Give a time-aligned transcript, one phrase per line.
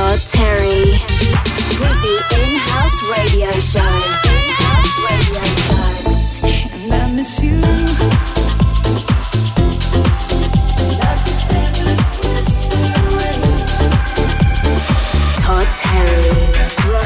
[0.00, 0.94] Todd Terry.
[1.76, 3.99] Groovy In House Radio Show.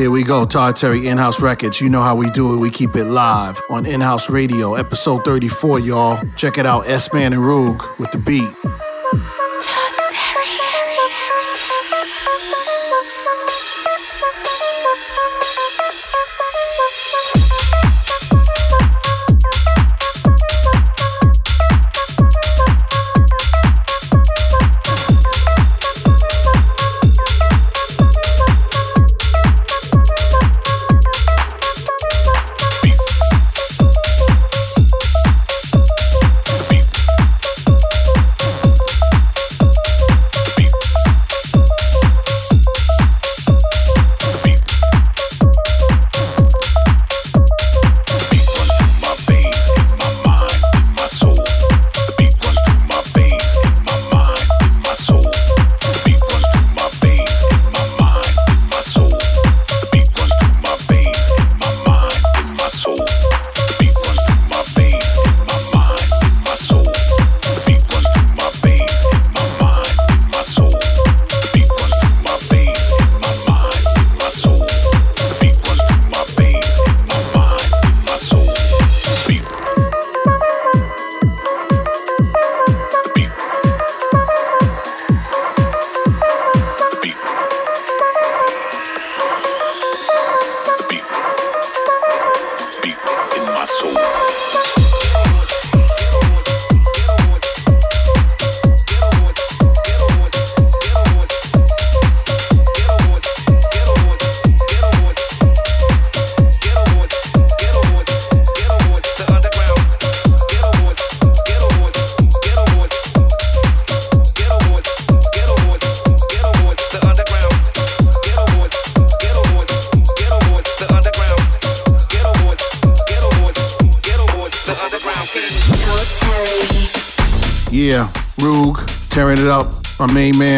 [0.00, 1.78] Here we go, Todd Terry In House Records.
[1.78, 5.26] You know how we do it, we keep it live on In House Radio, episode
[5.26, 6.24] 34, y'all.
[6.36, 8.48] Check it out, S Man and Roog with the beat.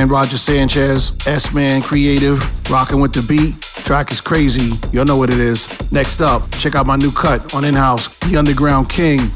[0.02, 2.38] Man Roger Sanchez, S Man Creative,
[2.70, 3.60] rocking with the beat.
[3.60, 4.78] Track is crazy.
[4.92, 5.68] You'll know what it is.
[5.92, 9.30] Next up, check out my new cut on In House, The Underground King.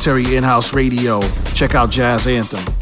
[0.00, 1.20] Terry In House Radio.
[1.54, 2.79] Check out Jazz Anthem.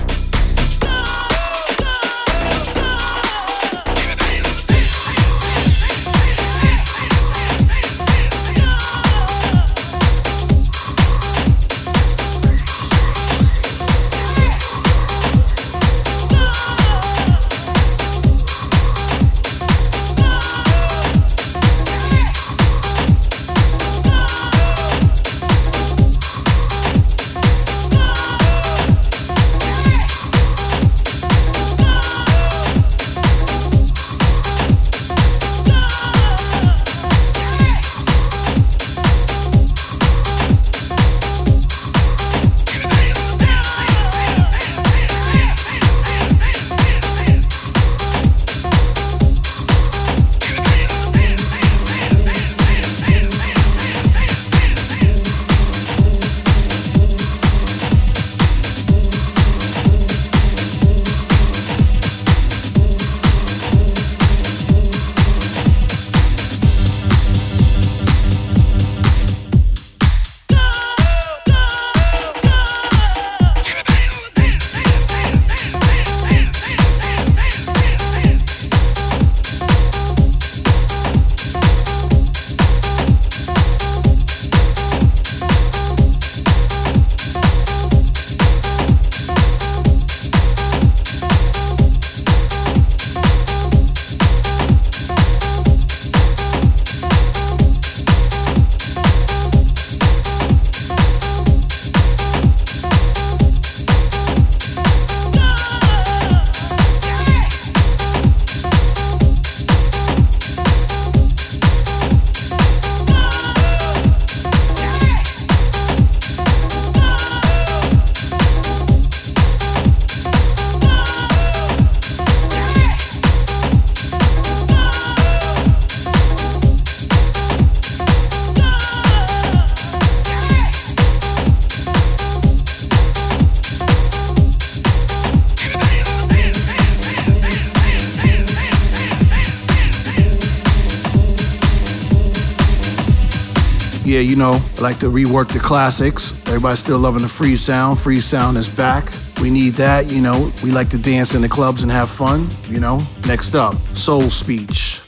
[144.78, 146.40] I like to rework the classics.
[146.46, 147.98] Everybody's still loving the free sound.
[147.98, 149.12] Free sound is back.
[149.42, 150.52] We need that, you know.
[150.62, 153.00] We like to dance in the clubs and have fun, you know.
[153.26, 155.00] Next up, Soul Speech.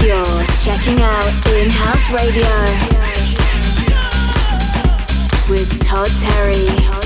[0.00, 2.46] You're checking out In House Radio
[5.50, 7.05] with Todd Terry.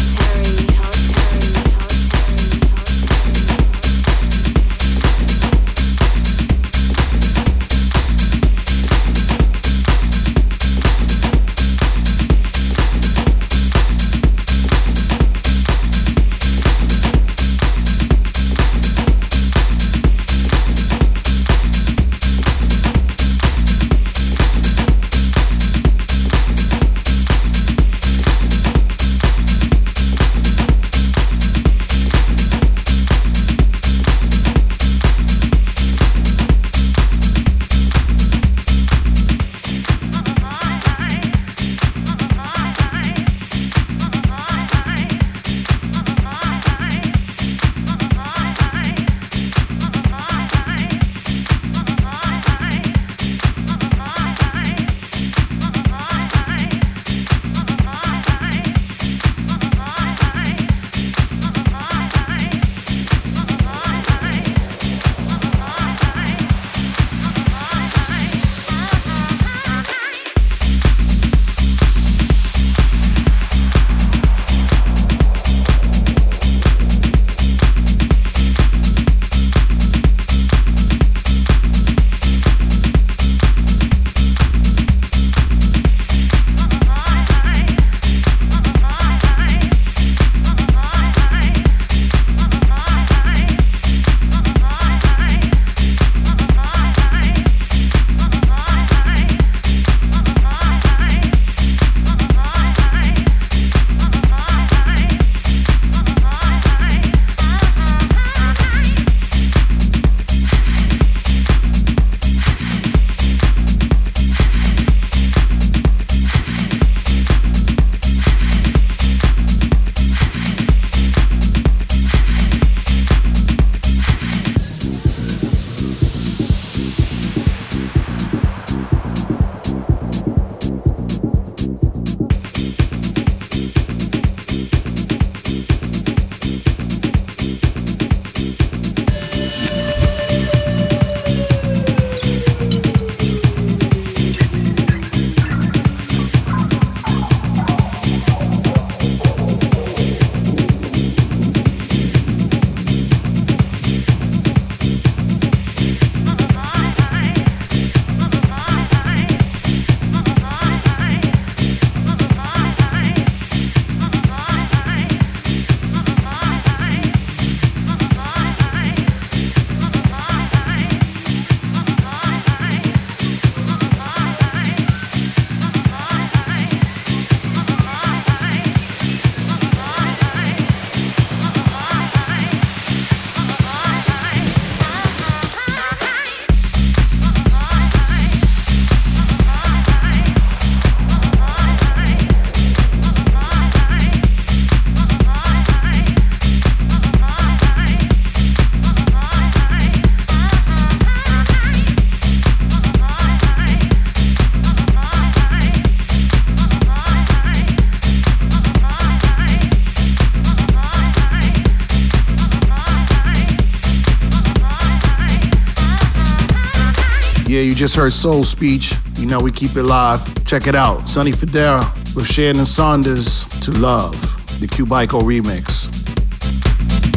[217.81, 218.93] just heard Soul Speech.
[219.17, 220.45] You know we keep it live.
[220.45, 221.09] Check it out.
[221.09, 221.81] Sonny Fodera
[222.15, 224.21] with Shannon Saunders to Love,
[224.61, 225.91] the Cubico remix.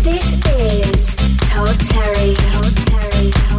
[0.03, 1.17] This is
[1.49, 2.33] Todd Terry.
[2.35, 3.52] Todd Terry.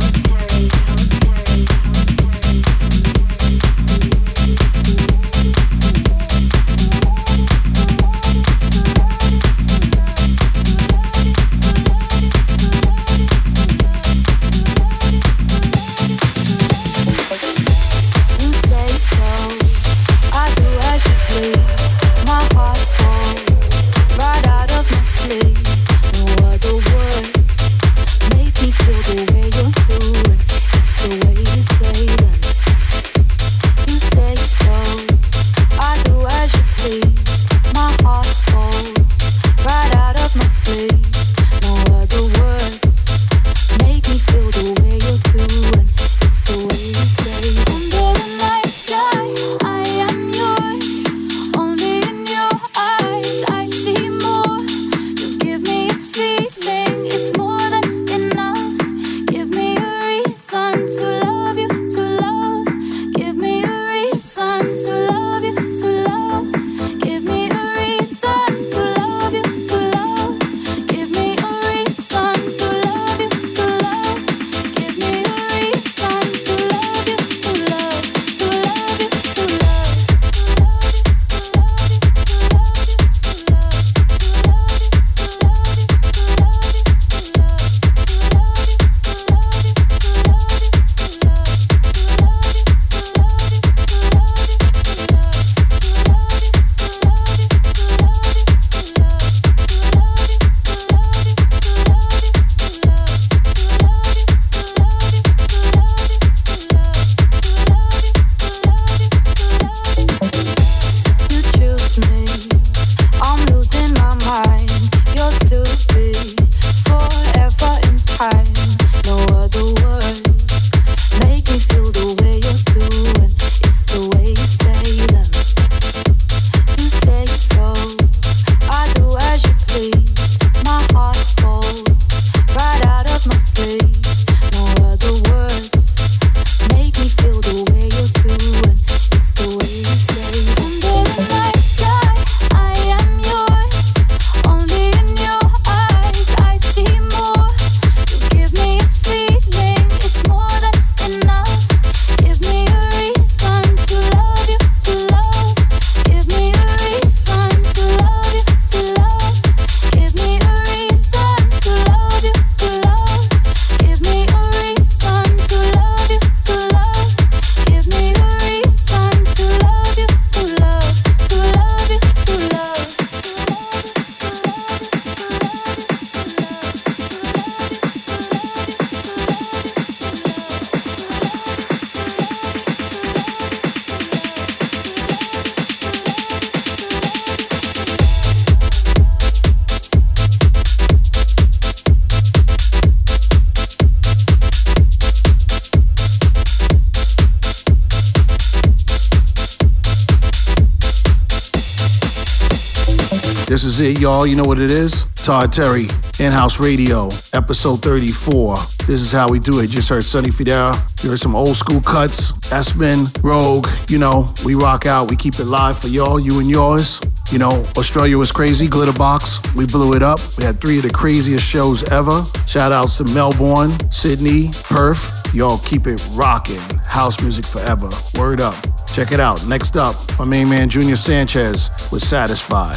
[204.14, 204.26] y'all.
[204.26, 205.04] You know what it is?
[205.14, 205.88] Todd Terry,
[206.20, 208.56] In House Radio, episode 34.
[208.86, 209.70] This is how we do it.
[209.70, 210.80] Just heard Sunny Fidel.
[211.02, 212.32] You heard some old school cuts.
[212.50, 213.66] Espen, Rogue.
[213.88, 215.10] You know, we rock out.
[215.10, 217.00] We keep it live for y'all, you and yours.
[217.32, 218.68] You know, Australia was crazy.
[218.68, 220.20] Glitterbox, we blew it up.
[220.38, 222.24] We had three of the craziest shows ever.
[222.46, 225.34] Shout outs to Melbourne, Sydney, Perth.
[225.34, 226.60] Y'all keep it rocking.
[226.84, 227.88] House music forever.
[228.16, 228.54] Word up.
[228.86, 229.44] Check it out.
[229.48, 232.76] Next up, my main man Junior Sanchez was satisfied.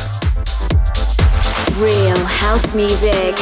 [1.79, 3.37] Real house music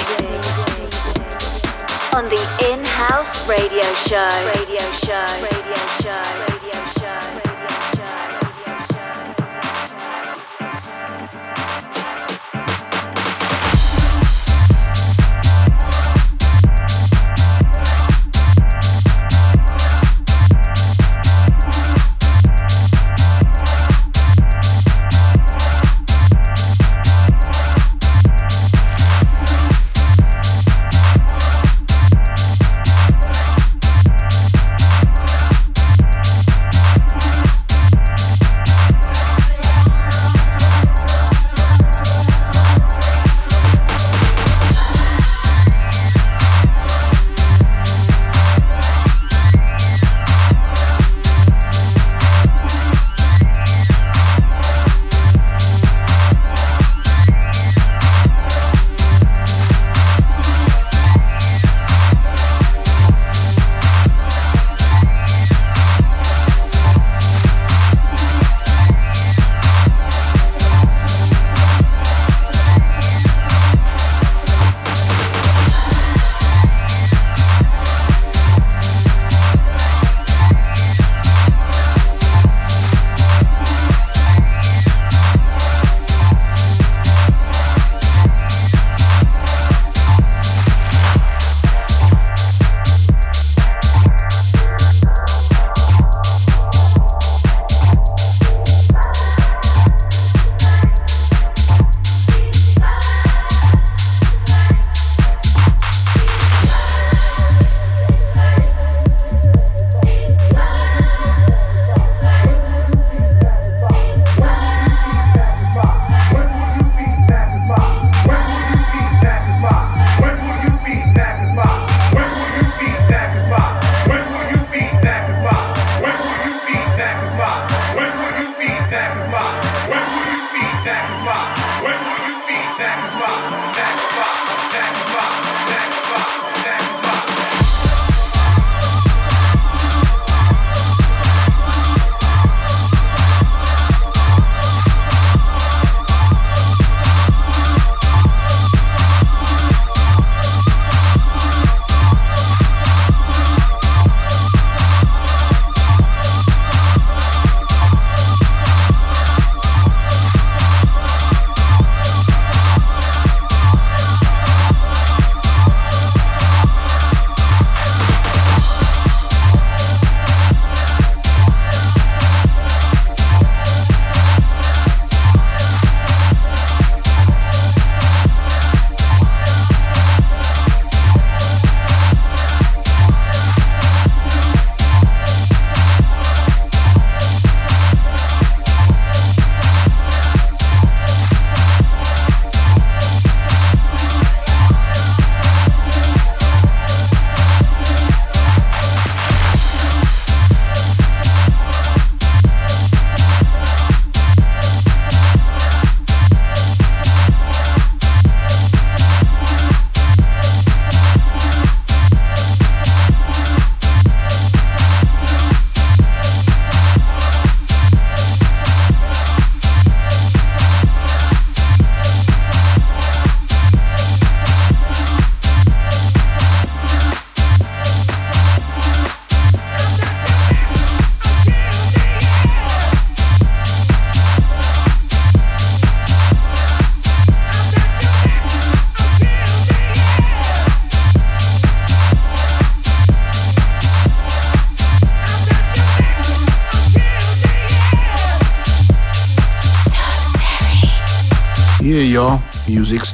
[2.13, 4.27] on the In House Radio Show.
[4.53, 5.25] Radio Show.
[5.41, 6.54] Radio Show.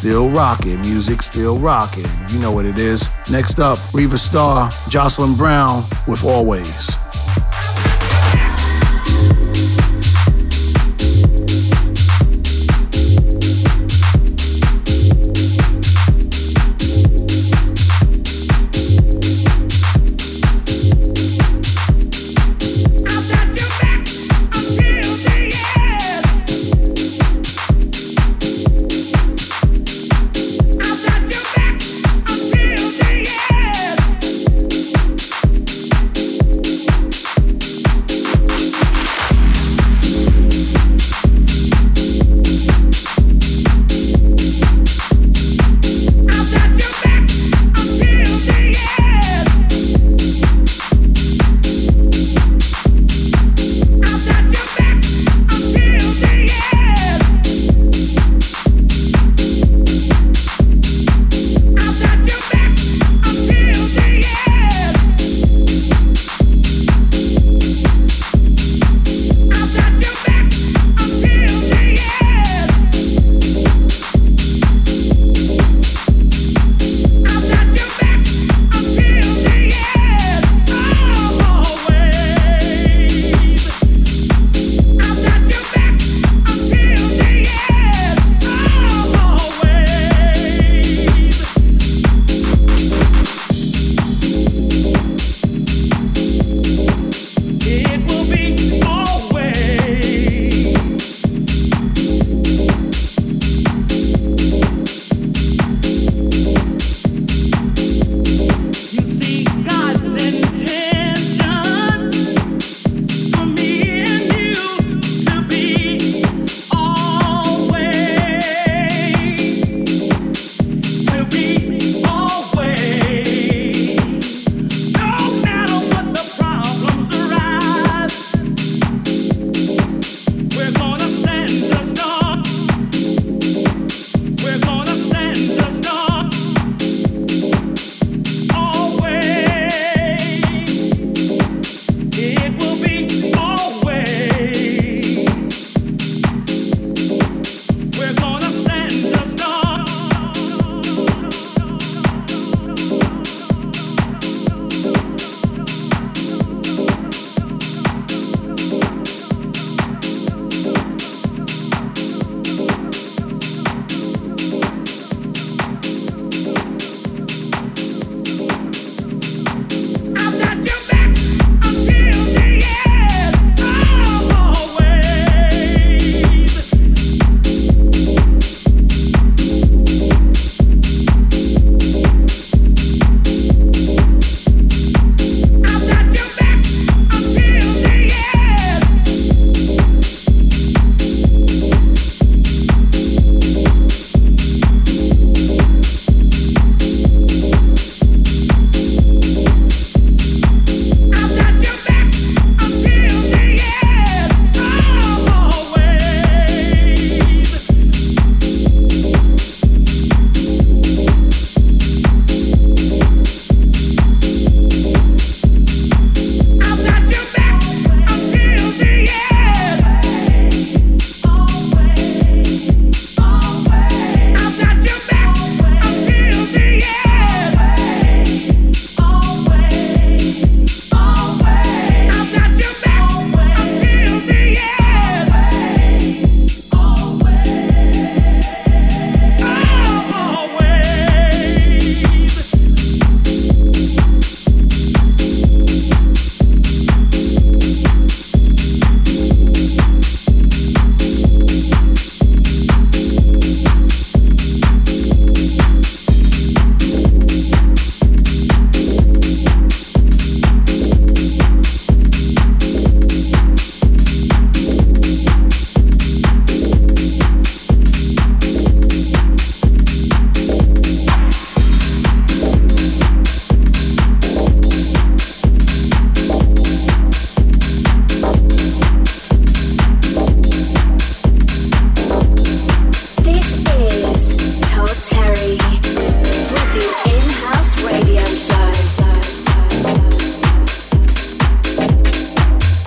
[0.01, 2.07] Still rocking, music still rocking.
[2.29, 3.07] You know what it is.
[3.29, 7.00] Next up, Riva Starr, Jocelyn Brown with Always.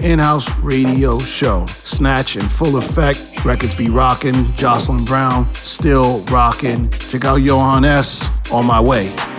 [0.04, 1.64] In-house radio show.
[1.66, 3.44] Snatch in full effect.
[3.44, 4.52] Records be rocking.
[4.52, 6.90] Jocelyn Brown still rocking.
[6.90, 8.30] Check out Johan S.
[8.52, 9.33] On my way.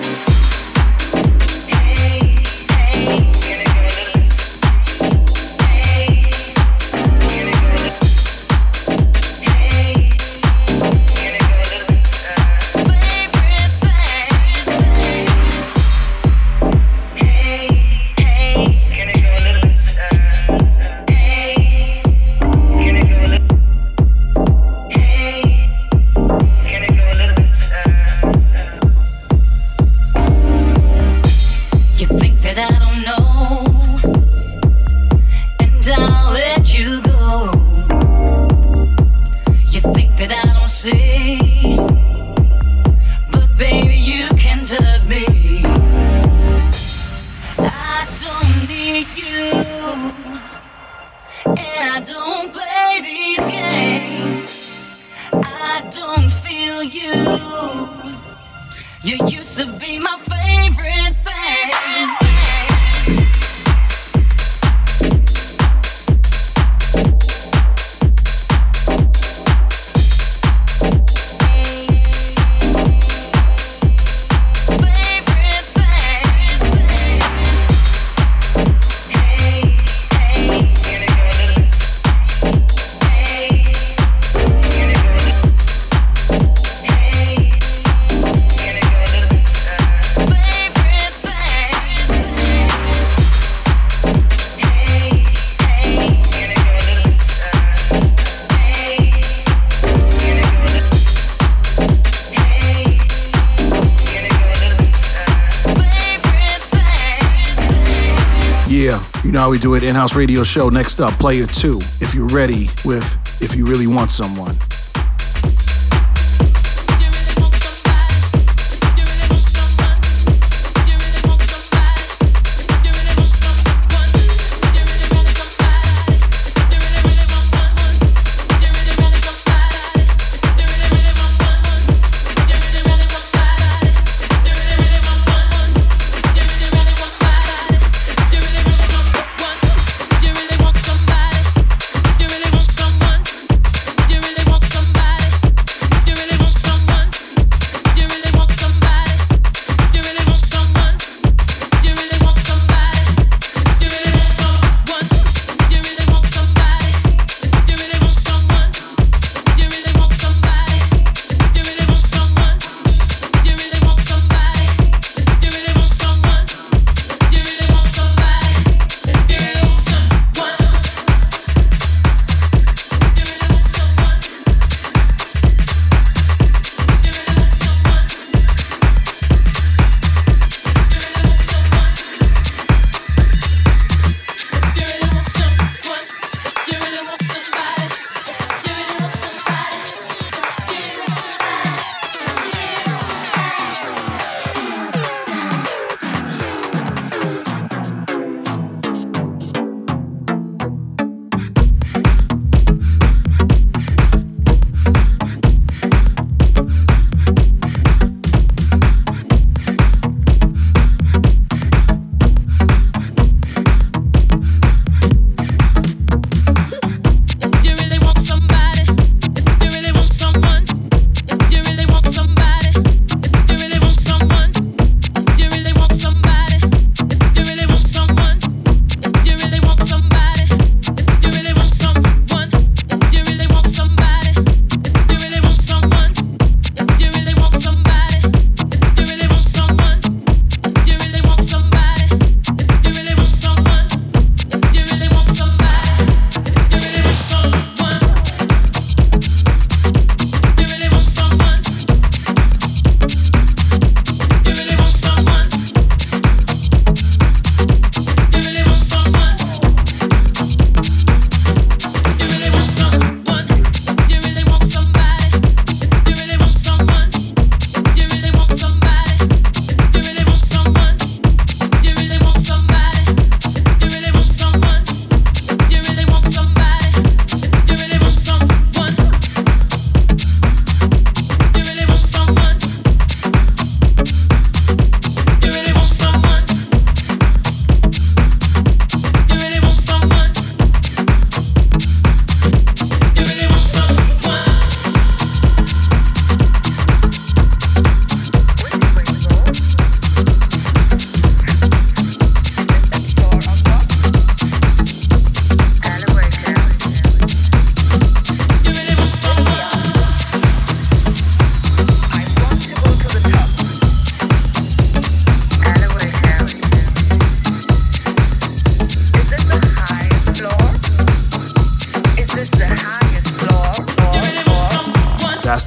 [109.46, 109.84] How we do it.
[109.84, 110.70] In-house radio show.
[110.70, 111.78] Next up, player two.
[112.02, 113.06] If you're ready with
[113.44, 114.58] If You Really Want Someone.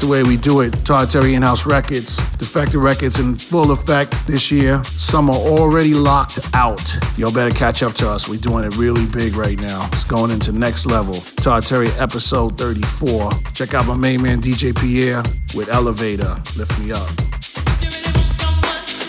[0.07, 0.72] Way we do it.
[0.85, 2.16] Todd Terry In-House Records.
[2.37, 4.83] Defected Records in full effect this year.
[4.85, 6.83] Some are already locked out.
[7.16, 8.29] Y'all better catch up to us.
[8.29, 9.88] We're doing it really big right now.
[9.92, 11.14] It's going into next level.
[11.14, 13.31] Todd Terry episode 34.
[13.55, 15.22] Check out my main man DJ Pierre
[15.57, 16.37] with Elevator.
[16.57, 17.09] Lift me up.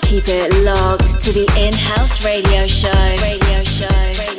[0.08, 2.89] Keep it locked to the in-house radio show.
[3.22, 3.88] Radio show.
[3.88, 4.38] Radio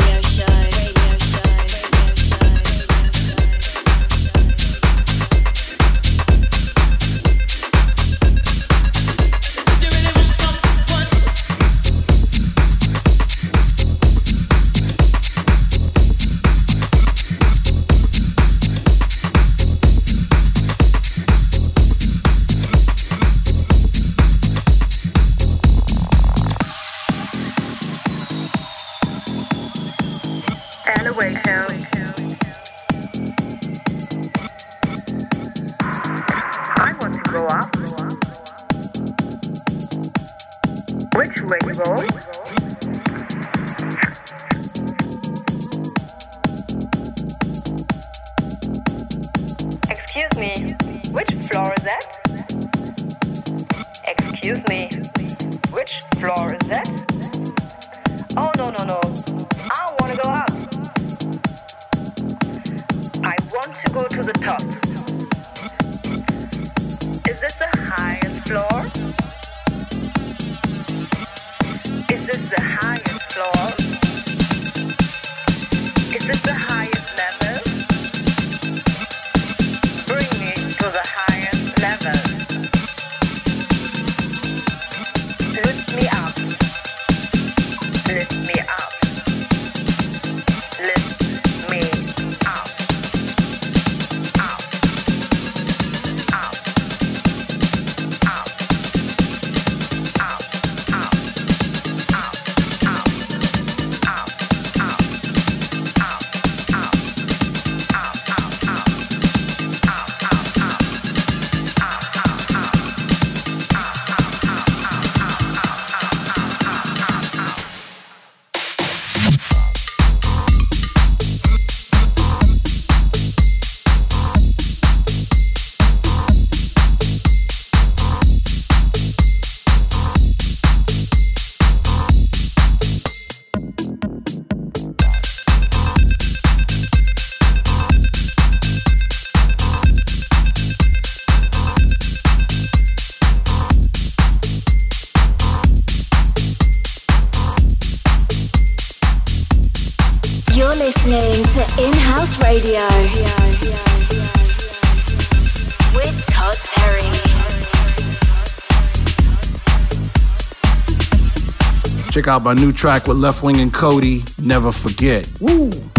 [162.31, 165.28] out my new track with Leftwing and Kody, Never Forget.
[165.40, 165.89] Woo!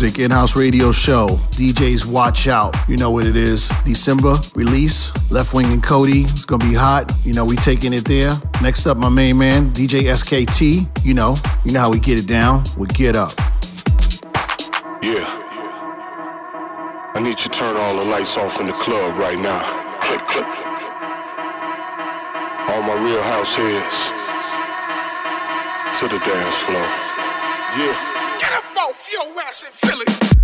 [0.00, 1.26] Music, in house radio show.
[1.58, 2.76] DJs, watch out.
[2.86, 3.68] You know what it is.
[3.84, 6.22] December release, Leftwing and Kody.
[6.30, 7.12] It's gonna be hot.
[7.24, 8.30] You know, we taking it there.
[8.62, 11.04] Next up, my main man, DJ SKT.
[11.04, 12.62] You know, you know how we get it down.
[12.76, 13.32] We get up.
[15.02, 15.26] Yeah.
[17.16, 19.64] I need you to turn all the lights off in the club right now.
[22.70, 24.12] All my real house heads
[25.98, 26.86] to the dance floor.
[27.76, 28.07] Yeah.
[29.48, 30.37] Your feel it.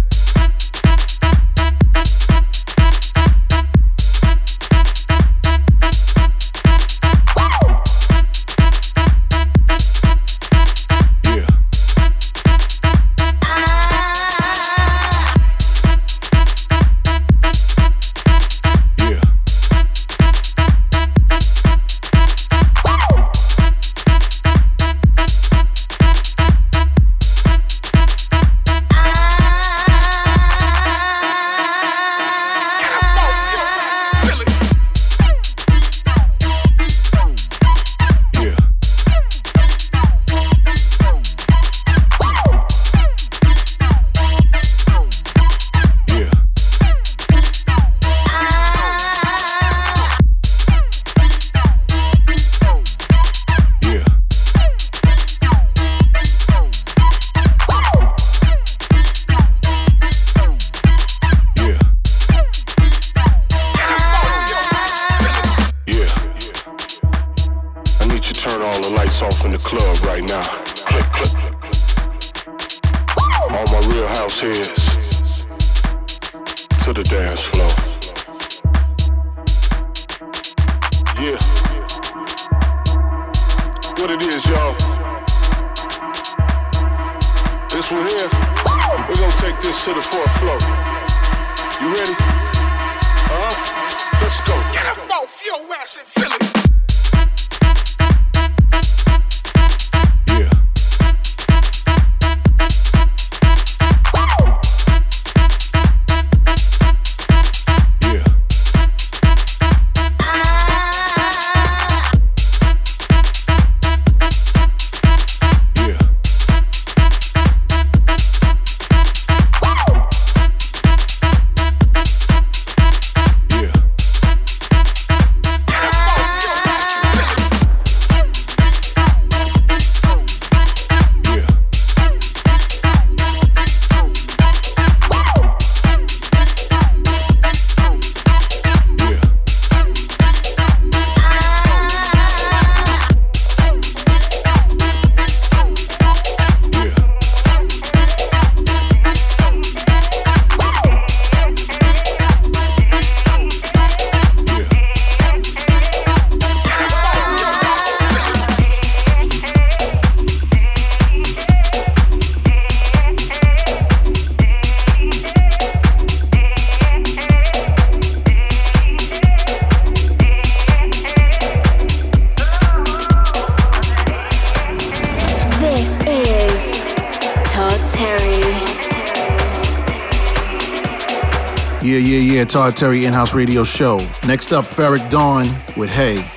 [182.74, 183.98] Todd Terry in-house radio show.
[184.26, 185.46] Next up, Ferreck Dawn
[185.76, 186.33] with Hey.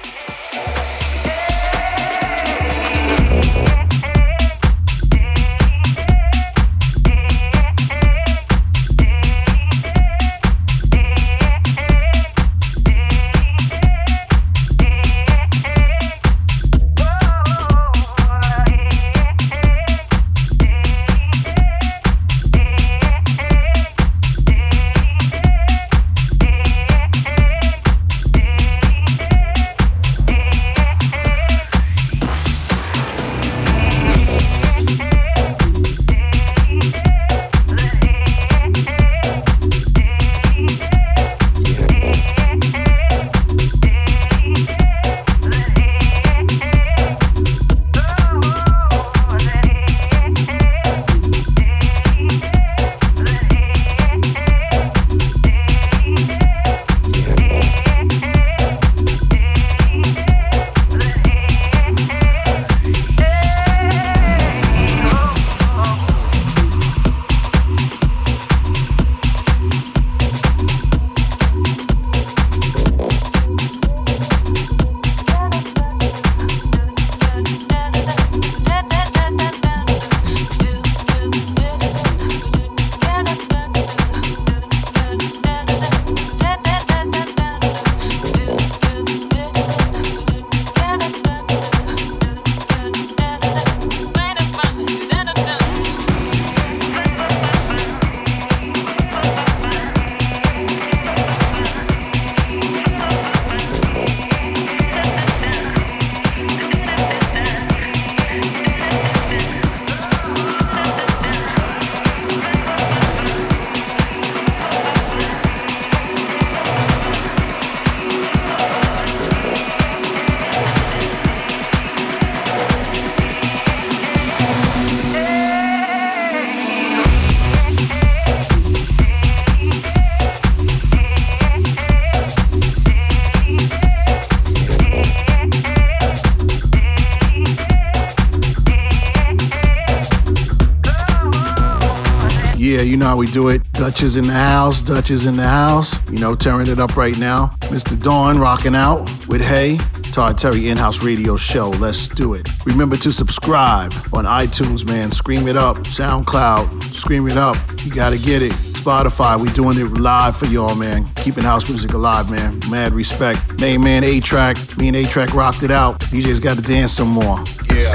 [143.18, 143.63] How we do it.
[143.72, 145.97] Dutch is in the house, Dutch is in the house.
[146.07, 147.47] You know, tearing it up right now.
[147.61, 147.99] Mr.
[147.99, 149.80] Dawn rocking out with Hey.
[150.11, 151.72] Todd Terry in-house radio show.
[151.72, 152.47] Let's do it.
[152.68, 155.11] Remember to subscribe on iTunes, man.
[155.11, 155.78] Scream it up.
[155.78, 157.57] SoundCloud, scream it up.
[157.84, 158.51] You gotta get it.
[158.78, 161.07] Spotify, we doing it live for y'all, man.
[161.15, 162.59] Keeping house music alive, man.
[162.70, 163.59] Mad respect.
[163.59, 164.78] Main man A-Trak.
[164.78, 165.99] Me and A-Trak rocked it out.
[166.01, 167.39] DJ's got to dance some more.
[167.74, 167.93] Yeah.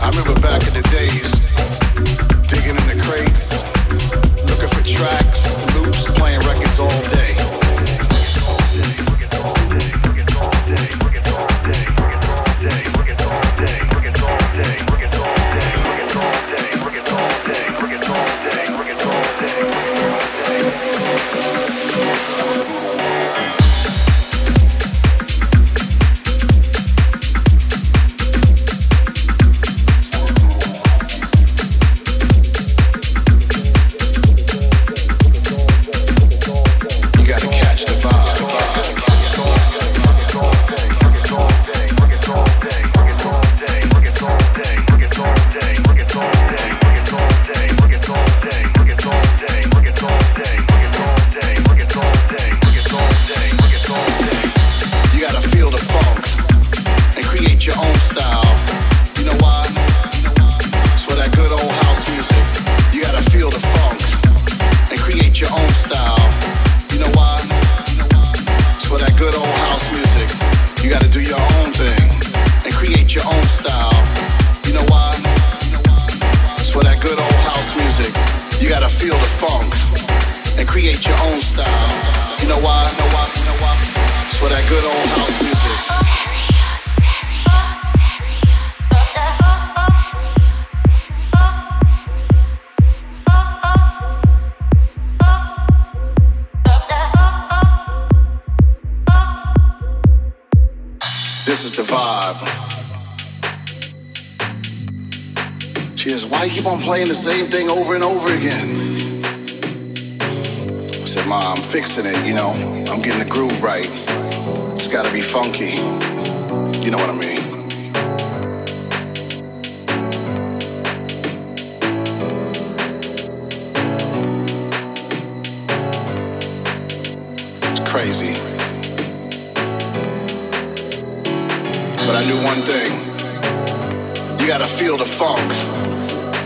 [0.00, 0.79] I remember back in the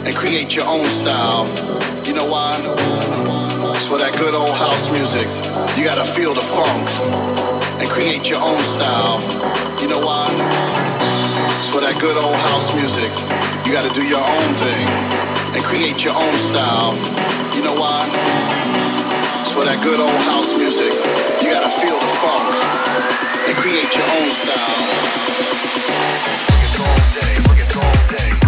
[0.07, 1.49] and create your own style.
[2.05, 2.53] You know why?
[3.75, 5.27] It's for that good old house music.
[5.77, 6.85] You gotta feel the funk
[7.81, 9.21] and create your own style.
[9.81, 10.29] You know why?
[11.59, 13.09] It's for that good old house music.
[13.65, 14.87] You gotta do your own thing
[15.57, 16.93] and create your own style.
[17.57, 18.05] You know why?
[19.41, 20.93] It's for that good old house music.
[21.41, 22.45] You gotta feel the funk
[23.49, 24.85] and create your own style.
[27.75, 28.43] In-house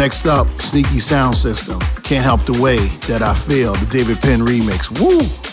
[0.00, 1.78] Next up, Sneaky Sound System.
[2.04, 3.74] Can't help the way that I feel.
[3.74, 4.88] The David Penn remix.
[4.98, 5.49] Woo!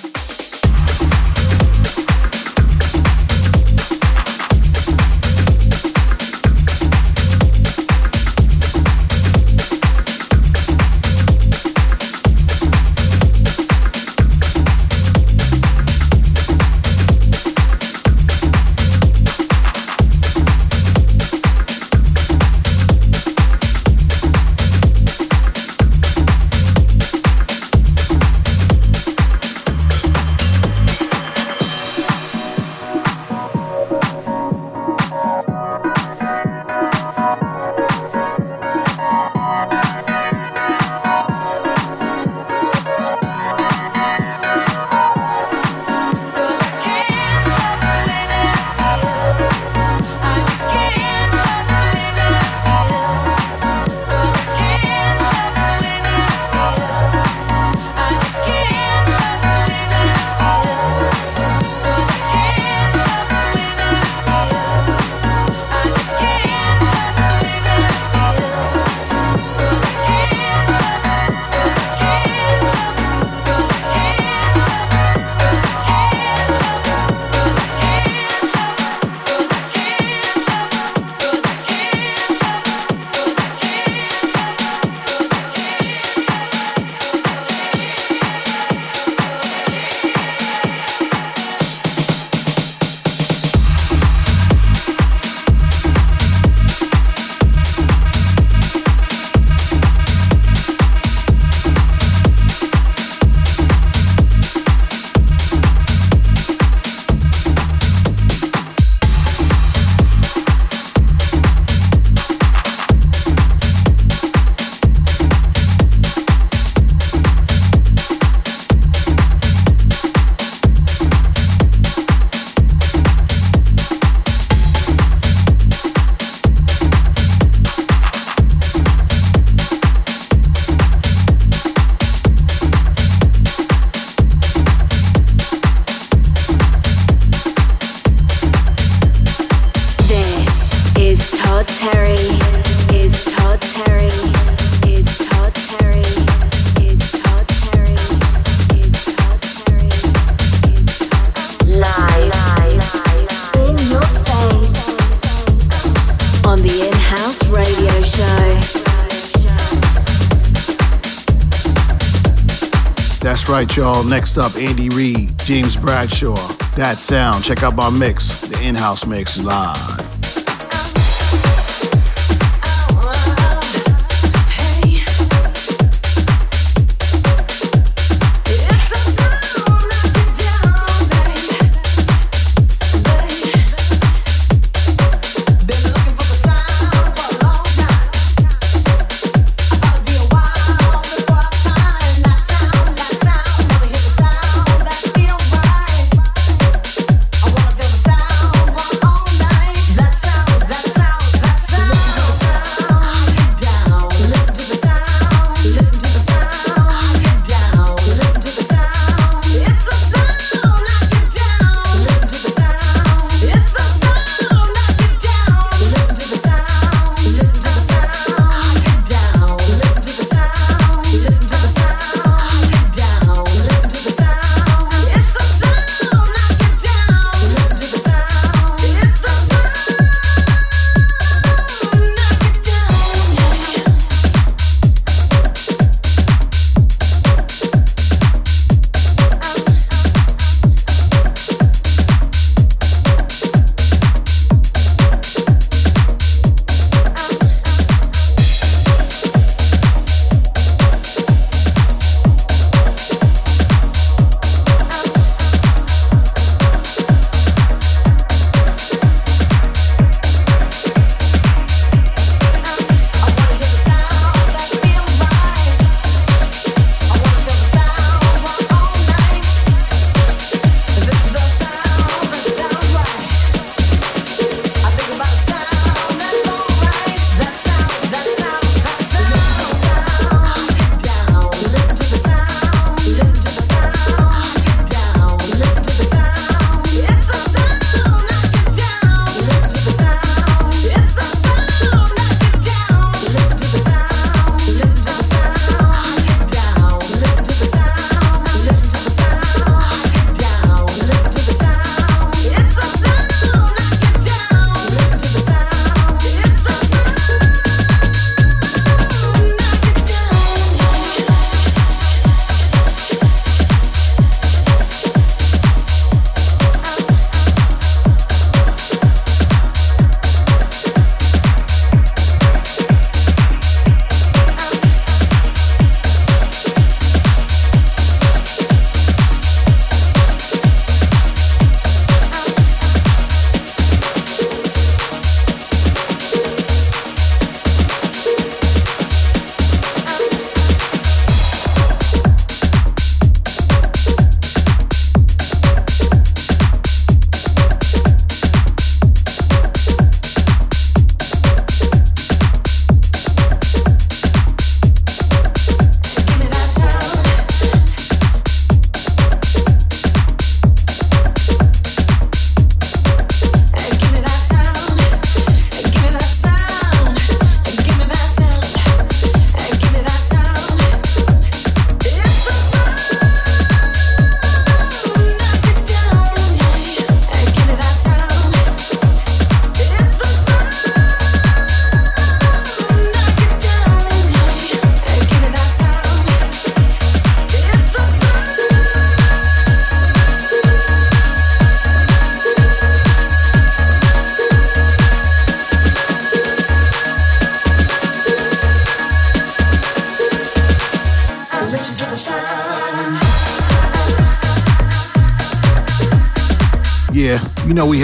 [164.07, 166.35] Next up, Andy Reid, James Bradshaw.
[166.77, 167.43] That sound.
[167.43, 170.06] Check out my mix, the in house mix live.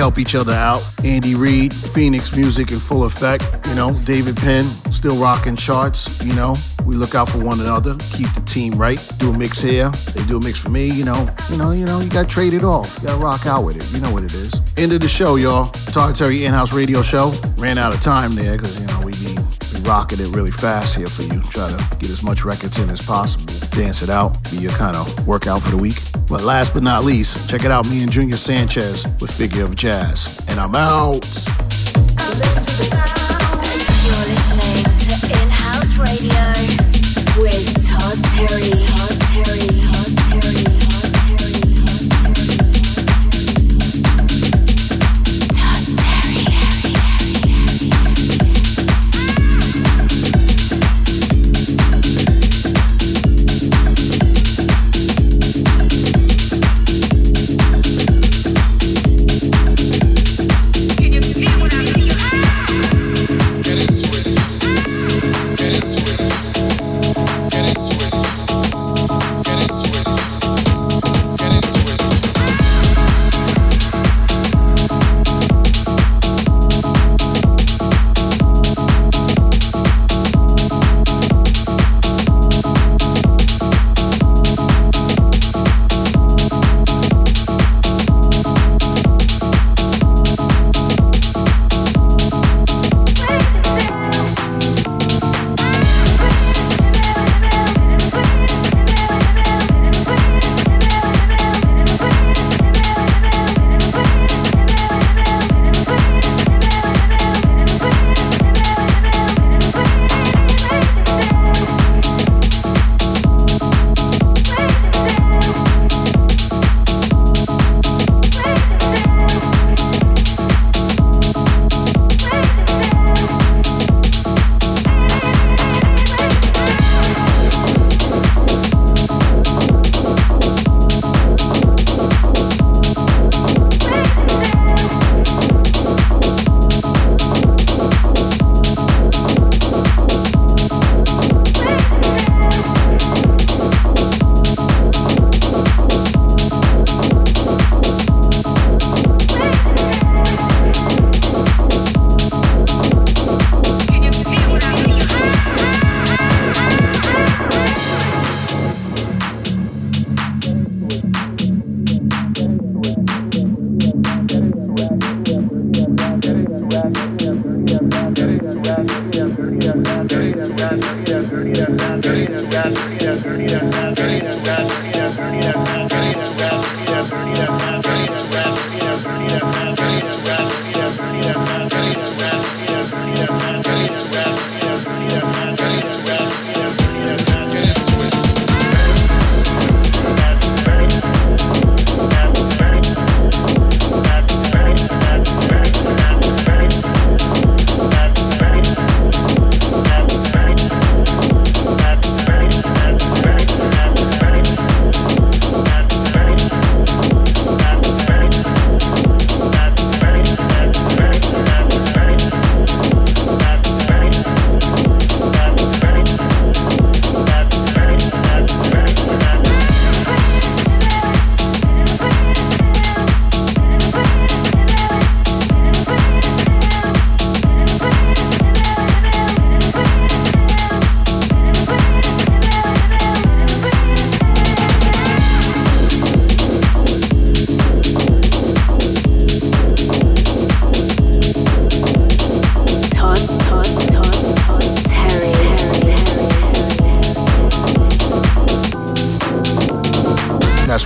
[0.03, 0.83] Help each other out.
[1.05, 3.65] Andy Reid, Phoenix Music in full effect.
[3.69, 6.21] You know, David Penn, still rocking charts.
[6.21, 8.99] You know, we look out for one another, keep the team right.
[9.17, 10.87] Do a mix here, they do a mix for me.
[10.91, 12.99] You know, you know, you know, you got to trade it off.
[12.99, 13.89] You got to rock out with it.
[13.95, 14.59] You know what it is.
[14.75, 15.71] End of the show, y'all.
[15.95, 17.31] Todd Terry in-house radio show.
[17.55, 19.37] Ran out of time there because you know we be
[19.87, 21.39] rocking it really fast here for you.
[21.43, 23.45] Try to get as much records in as possible.
[23.69, 24.35] Dance it out.
[24.51, 26.12] Be your kind of workout for the week.
[26.33, 29.75] But last but not least, check it out, me and Junior Sanchez with Figure of
[29.75, 30.43] Jazz.
[30.47, 31.52] And I'm out.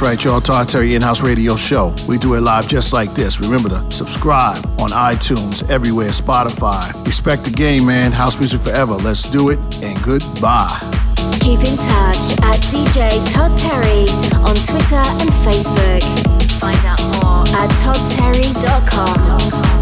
[0.07, 0.39] Right, y'all.
[0.39, 1.93] Todd Terry In-House Radio Show.
[2.07, 3.41] We do it live just like this.
[3.41, 6.93] Remember to subscribe on iTunes, everywhere, Spotify.
[7.05, 8.13] Respect the game, man.
[8.13, 8.93] House music forever.
[8.93, 10.79] Let's do it, and goodbye.
[11.41, 14.07] Keep in touch at DJ Todd Terry
[14.47, 16.03] on Twitter and Facebook.
[16.59, 19.76] Find out more at toddterry.com.